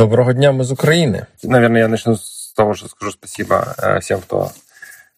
[0.00, 1.26] Доброго дня, мы из Украины.
[1.42, 4.50] Наверное, я начну с того, что скажу спасибо э, всем, кто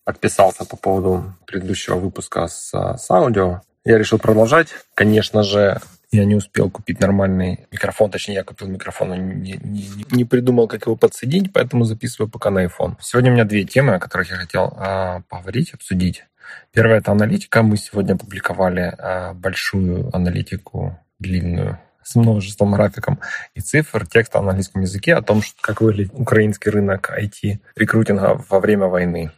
[0.03, 3.61] подписался по поводу предыдущего выпуска с, с аудио.
[3.85, 4.71] Я решил продолжать.
[4.95, 9.89] Конечно же, я не успел купить нормальный микрофон, точнее, я купил микрофон, но не, не,
[10.11, 12.97] не придумал, как его подсоединить, поэтому записываю пока на iPhone.
[13.01, 16.25] Сегодня у меня две темы, о которых я хотел э, поговорить, обсудить.
[16.73, 17.63] Первая– это аналитика.
[17.63, 23.21] Мы сегодня опубликовали э, большую аналитику, длинную, с множеством графиком
[23.55, 28.61] и цифр, текста на английском языке о том, что, как выглядит украинский рынок IT-рекрутинга во
[28.61, 29.31] время войны.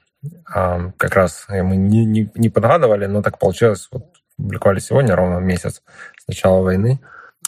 [0.52, 3.88] А, как раз мы не, не, не подгадывали, но так получилось.
[3.90, 5.82] Вот публиковали сегодня, ровно месяц
[6.18, 7.00] с начала войны.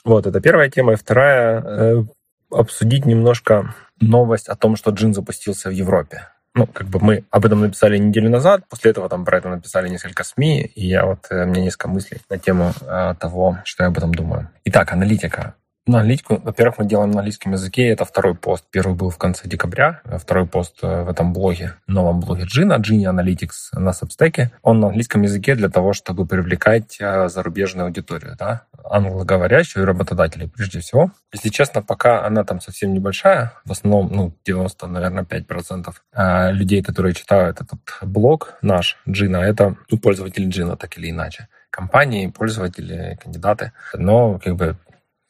[0.05, 0.93] Вот, это первая тема.
[0.93, 2.05] И вторая э,—
[2.51, 7.45] обсудить немножко новость о том, что джин запустился в Европе ну, как бы мы об
[7.45, 11.27] этом написали неделю назад, после этого там про это написали несколько СМИ, и я вот,
[11.30, 14.48] э, у меня несколько мыслей на тему э, того, что я об этом думаю.
[14.65, 15.55] Итак, аналитика.
[15.88, 17.87] Ну, аналитику, во-первых, мы делаем на английском языке.
[17.91, 18.65] Это второй пост.
[18.73, 20.01] Первый был в конце декабря.
[20.05, 24.48] А второй пост э, в этом блоге, новом блоге Джина, Gini Analytics на Substack.
[24.63, 30.48] Он на английском языке для того, чтобы привлекать э, зарубежную аудиторию, да, англоговорящую и работодателей
[30.48, 31.10] прежде всего.
[31.32, 36.82] Если честно, пока она там совсем небольшая, в основном, ну, 90, наверное, 5% э, людей,
[36.82, 43.18] которые читают этот блог наш, Джина, это ну, пользователи Джина, так или иначе компании, пользователи,
[43.23, 43.73] кандидаты.
[43.92, 44.76] Но как бы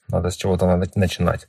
[0.09, 1.49] надо с чего-то надо начинать.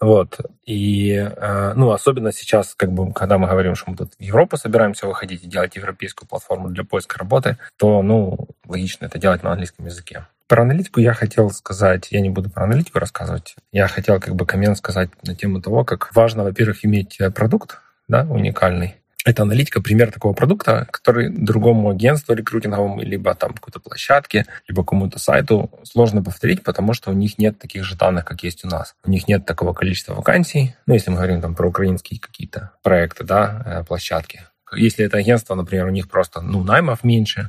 [0.00, 0.40] Вот.
[0.66, 4.56] И, э, ну, особенно сейчас, как бы, когда мы говорим, что мы тут в Европу
[4.56, 9.52] собираемся выходить и делать европейскую платформу для поиска работы, то, ну, логично это делать на
[9.52, 10.26] английском языке.
[10.52, 14.44] Про аналитику я хотел сказать, я не буду про аналитику рассказывать, я хотел как бы
[14.44, 19.80] коммент сказать на тему того, как важно, во-первых, иметь э, продукт, да, уникальный, это аналитика,
[19.80, 26.22] пример такого продукта, который другому агентству рекрутинговому, либо там какой-то площадке, либо кому-то сайту сложно
[26.22, 28.94] повторить, потому что у них нет таких же данных, как есть у нас.
[29.04, 30.74] У них нет такого количества вакансий.
[30.84, 34.42] Ну, если мы говорим там про украинские какие-то проекты, да, э, площадки.
[34.76, 37.48] Если это агентство, например, у них просто, ну, наймов меньше,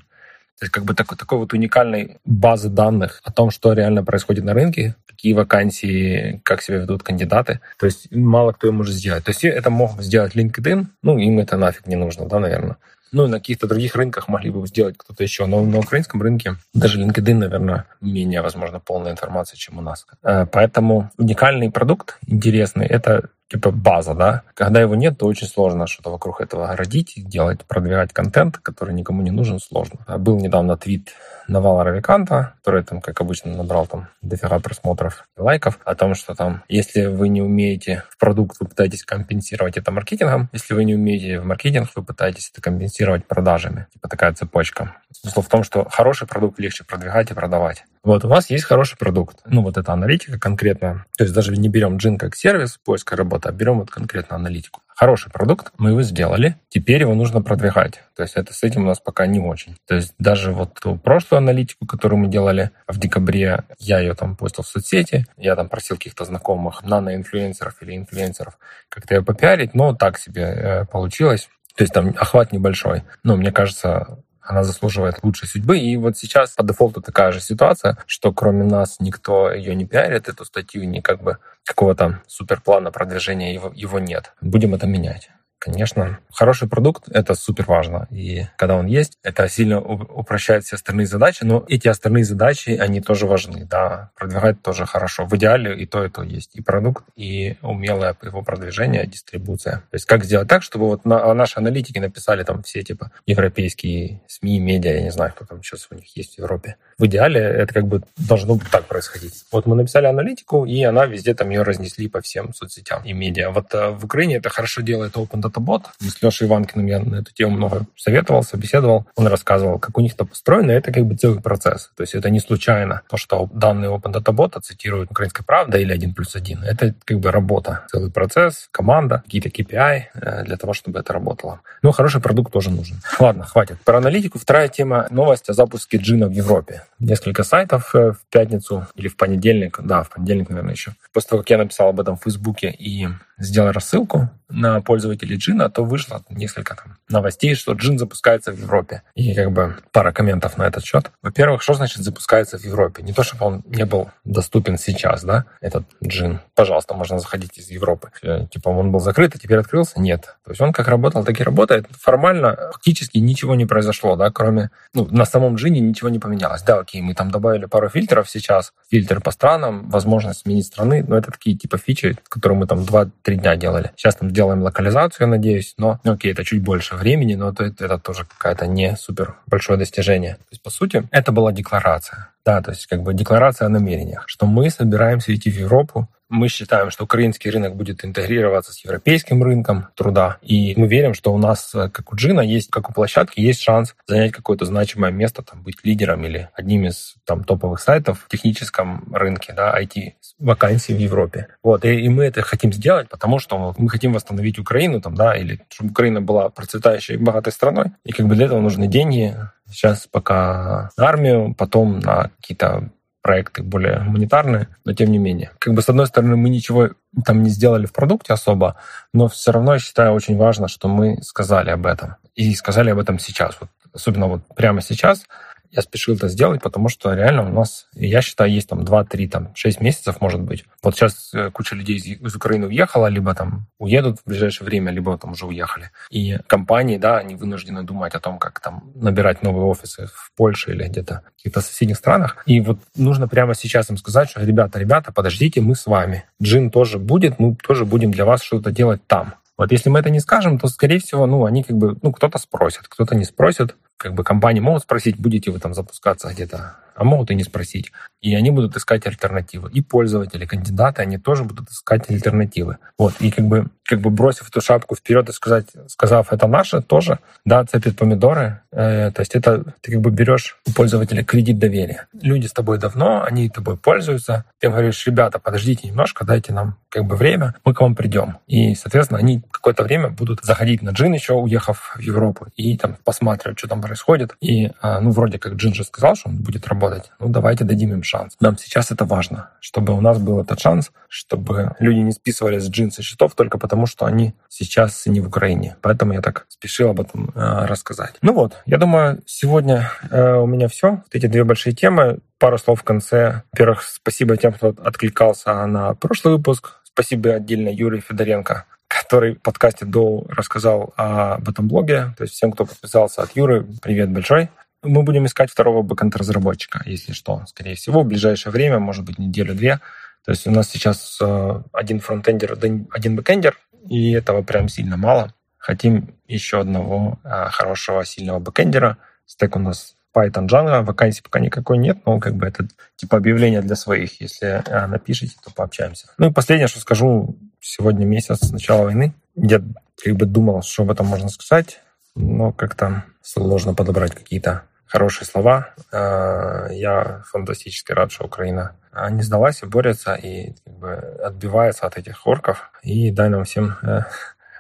[0.64, 4.46] то есть как бы такой, такой вот уникальной базы данных о том, что реально происходит
[4.46, 7.60] на рынке, какие вакансии, как себя ведут кандидаты.
[7.78, 9.26] То есть мало кто им может сделать.
[9.26, 12.78] То есть это мог сделать LinkedIn, ну, им это нафиг не нужно, да, наверное.
[13.12, 15.46] Ну, и на каких-то других рынках могли бы сделать кто-то еще.
[15.48, 20.06] Но на украинском рынке даже LinkedIn, наверное, менее, возможно, полная информация, чем у нас.
[20.24, 24.42] Э, поэтому уникальный продукт, интересный, это типа база, да.
[24.56, 29.22] Когда его нет, то очень сложно что-то вокруг этого городить, делать, продвигать контент, который никому
[29.22, 30.00] не нужен, сложно.
[30.08, 31.14] А был недавно твит
[31.48, 36.34] Навала Равиканта, который там, как обычно, набрал там дофига просмотров и лайков, о том, что
[36.34, 40.96] там, если вы не умеете в продукт, вы пытаетесь компенсировать это маркетингом, если вы не
[40.96, 43.86] умеете в маркетинг, вы пытаетесь это компенсировать продажами.
[43.94, 44.96] Типа такая цепочка.
[45.12, 47.86] Смысл в том, что хороший продукт легче продвигать и продавать.
[48.04, 49.38] Вот у вас есть хороший продукт.
[49.46, 51.06] Ну, вот эта аналитика конкретно.
[51.18, 54.82] То есть даже не берем джин как сервис поиска работы, а берем вот конкретно аналитику.
[54.88, 58.02] Хороший продукт, мы его сделали, теперь его нужно продвигать.
[58.16, 59.78] То есть это с этим у нас пока не очень.
[59.88, 64.36] То есть даже вот ту прошлую аналитику, которую мы делали в декабре, я ее там
[64.36, 68.60] постил в соцсети, я там просил каких-то знакомых наноинфлюенсеров или инфлюенсеров
[68.90, 71.50] как-то ее попиарить, но так себе э, получилось.
[71.76, 73.04] То есть там охват небольшой.
[73.24, 75.78] Но мне кажется, она заслуживает лучшей судьбы.
[75.80, 80.28] И вот сейчас по дефолту такая же ситуация, что кроме нас никто ее не пиарит,
[80.28, 84.34] эту статью, ни как бы какого-то суперплана продвижения его, его нет.
[84.42, 85.30] Будем это менять.
[85.64, 88.06] Конечно, хороший продукт— это супер важно.
[88.12, 93.00] И когда он есть, это сильно упрощает все остальные задачи, но эти остальные задачи, они
[93.00, 93.64] тоже важны.
[93.64, 95.26] Да, продвигать тоже хорошо.
[95.26, 96.50] В идеале и то, и то есть.
[96.56, 99.78] И продукт, и умелое его продвижение, дистрибуция.
[99.90, 104.20] То есть как сделать так, чтобы вот на, наши аналитики написали там все типа европейские
[104.28, 106.76] СМИ, медиа, я не знаю, кто там сейчас у них есть в Европе.
[106.98, 109.46] В идеале это как бы должно так происходить.
[109.50, 113.52] Вот мы написали аналитику, и она везде там ее разнесли по всем соцсетям и медиа.
[113.52, 115.53] Вот э, в Украине это хорошо делает Open
[116.00, 119.06] Мы с Лешей Иванкиным я на эту тему много советовался, беседовал.
[119.16, 120.72] Он рассказывал, как у них это построено.
[120.72, 121.92] Это как бы целый процесс.
[121.96, 125.96] То есть это не случайно то, что данные Open Data Bot цитируют «Украинская правда» или
[125.96, 126.64] «1 плюс 1».
[126.64, 131.62] Это как бы работа, целый процесс, команда, какие-то KPI э, для того, чтобы это работало.
[131.82, 132.98] Но хороший продукт тоже нужен.
[133.20, 133.80] Ладно, хватит.
[133.84, 134.40] Про аналитику.
[134.40, 136.84] Вторая тема— новость о запуске джина в Европе.
[137.00, 140.94] Несколько сайтов э, в пятницу или в понедельник, да, в понедельник, наверное, еще.
[141.12, 143.08] После того, как я написал об этом в Фейсбуке и
[143.38, 149.04] сделал рассылку на пользователей джина, то вышло несколько там новостей, что джин запускается в Европе.
[149.16, 151.12] И как бы пара комментов на этот счет.
[151.22, 153.04] Во-первых, что значит запускается в Европе?
[153.04, 156.40] Не то, чтобы он не был доступен сейчас, да, этот джин.
[156.56, 158.12] Пожалуйста, можно заходить из Европы.
[158.22, 160.00] Э, типа он был закрыт, а теперь открылся?
[160.00, 160.36] Нет.
[160.46, 161.88] То есть он как работал, так и работает.
[162.00, 166.64] Формально, фактически ничего не произошло, да, кроме, ну, на самом джине ничего не поменялось.
[166.64, 171.18] Да, окей, мы там добавили пару фильтров сейчас, фильтр по странам, возможность сменить страны, но
[171.18, 173.92] это такие типа фичи, которые мы там 2-3 дня делали.
[173.96, 178.26] Сейчас там делаем локализацию, надеюсь, но, окей, это чуть больше времени, но это, это тоже
[178.26, 180.36] какая-то не супер большое достижение.
[180.36, 182.30] То есть, по сути, это была декларация.
[182.46, 186.48] Да, то есть как бы декларация о намерениях, что мы собираемся идти в Европу, мы
[186.48, 190.38] считаем, что украинский рынок будет интегрироваться с европейским рынком труда.
[190.42, 193.62] И мы верим, что у нас, э, как у Джина, есть, как у площадки, есть
[193.62, 198.28] шанс занять какое-то значимое место, там, быть лидером или одним из там, топовых сайтов в
[198.30, 201.48] техническом рынке, да, IT вакансий в Европе.
[201.64, 205.36] Вот, и, и мы это хотим сделать, потому что мы хотим восстановить Украину, там, да,
[205.36, 207.92] или чтобы Украина была процветающей богатой страной.
[208.04, 209.36] И как бы для этого нужны деньги,
[209.74, 212.92] Сейчас пока на армию, потом на какие-то
[213.24, 215.52] проекты более гуманитарные, но тем не менее.
[215.58, 216.90] Как бы с одной стороны мы ничего
[217.26, 218.76] там не сделали в продукте особо,
[219.14, 222.18] но все равно я считаю очень важно, что мы сказали об этом.
[222.36, 223.58] И сказали об этом сейчас.
[223.60, 225.26] Вот, особенно вот прямо сейчас
[225.74, 229.52] я спешил это сделать, потому что реально у нас, я считаю, есть там 2-3, там
[229.56, 230.66] 6 месяцев, может быть.
[230.84, 234.92] Вот сейчас э, куча людей из, из Украины уехала, либо там уедут в ближайшее время,
[234.92, 235.90] либо там уже уехали.
[236.12, 240.72] И компании, да, они вынуждены думать о том, как там набирать новые офисы в Польше
[240.72, 242.44] или где-то в каких-то соседних странах.
[242.46, 246.26] И вот нужно прямо сейчас им сказать, что, ребята, ребята, подождите, мы с вами.
[246.42, 249.36] Джин тоже будет, мы тоже будем для вас что-то делать там.
[249.58, 252.40] Вот если мы это не скажем, то, скорее всего, ну, они как бы, ну, кто-то
[252.40, 253.76] спросит, кто-то не спросит.
[254.04, 257.92] Как бы компании могут спросить, будете вы там запускаться где-то а могут и не спросить.
[258.22, 259.70] И они будут искать альтернативы.
[259.72, 262.78] И пользователи, кандидаты, они тоже будут искать альтернативы.
[262.98, 263.14] Вот.
[263.20, 267.20] И как бы, как бы бросив эту шапку вперед и сказать, сказав, это наше, тоже,
[267.46, 268.62] да, цепит помидоры.
[268.72, 272.08] Э, то есть это ты как бы берешь у пользователя кредит доверия.
[272.22, 274.46] Люди с тобой давно, они тобой пользуются.
[274.60, 278.38] Ты говоришь, ребята, подождите немножко, дайте нам как бы время, мы к вам придем.
[278.48, 282.98] И, соответственно, они какое-то время будут заходить на джин еще, уехав в Европу, и там
[283.04, 284.36] посматривать, что там происходит.
[284.42, 287.12] И, а, ну, вроде как джин же сказал, что он будет работать.
[287.20, 288.36] Ну, давайте дадим им шанс.
[288.40, 292.68] Нам сейчас это важно, чтобы у нас был этот шанс, чтобы люди не списывали с
[292.68, 295.76] джинсы счетов только потому, что они сейчас не в Украине.
[295.82, 298.16] Поэтому я так спешил об этом э, рассказать.
[298.24, 300.90] Ну вот, я думаю, сегодня э, у меня все.
[300.92, 302.18] Вот эти две большие темы.
[302.40, 303.44] Пару слов в конце.
[303.52, 306.82] Во-первых, спасибо тем, кто откликался на прошлый выпуск.
[306.84, 308.66] Спасибо отдельно Юрию Федоренко,
[309.02, 312.14] который в подкасте до рассказал об этом блоге.
[312.18, 314.50] То есть всем, кто подписался от Юры, привет большой.
[314.84, 319.80] Мы будем искать второго бэкэнд-разработчика, если что, скорее всего, в ближайшее время, может быть, неделю-две.
[320.26, 323.58] То есть у нас сейчас э, один фронтендер, один бэкэндер,
[323.90, 325.34] и этого прям сильно мало.
[325.58, 328.98] Хотим еще одного э, хорошего, сильного бэкэндера.
[329.26, 330.84] Стек у нас Python, Django.
[330.84, 334.20] Вакансий пока никакой нет, но как бы это типа объявление для своих.
[334.22, 336.08] Если э, напишите, то пообщаемся.
[336.18, 337.38] Ну и последнее, что скажу.
[337.66, 339.14] Сегодня месяц с начала войны.
[339.36, 339.64] Я
[340.04, 341.80] как бы думал, что об этом можно сказать,
[342.14, 345.74] но как-то сложно подобрать какие-то хорошие слова.
[345.90, 348.76] Э, я фантастически рад, что Украина
[349.12, 350.94] не сдалась и борется, и как бы
[351.24, 352.70] отбивается от этих орков.
[352.82, 354.02] И дай нам всем э,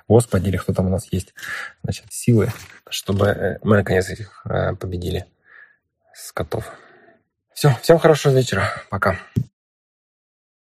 [0.07, 1.33] Господи, или кто там у нас есть,
[1.83, 2.53] значит, силы,
[2.89, 4.45] чтобы э, мы наконец этих
[4.79, 5.25] победили
[6.13, 6.71] скотов.
[7.53, 8.63] Все, всем хорошего вечера.
[8.89, 9.19] Пока.